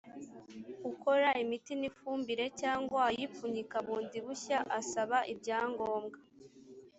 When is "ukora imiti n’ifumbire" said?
0.91-2.45